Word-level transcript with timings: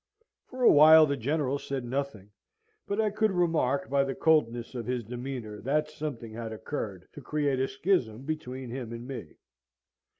"For 0.47 0.63
a 0.63 0.71
while 0.71 1.05
the 1.05 1.15
General 1.15 1.59
said 1.59 1.85
nothing, 1.85 2.31
but 2.87 2.99
I 2.99 3.11
could 3.11 3.29
remark, 3.31 3.87
by 3.87 4.03
the 4.03 4.15
coldness 4.15 4.73
of 4.73 4.87
his 4.87 5.03
demeanour, 5.03 5.61
that 5.61 5.91
something 5.91 6.33
had 6.33 6.51
occurred 6.51 7.07
to 7.13 7.21
create 7.21 7.59
a 7.59 7.67
schism 7.67 8.23
between 8.23 8.71
him 8.71 8.93
and 8.93 9.07
me. 9.07 9.35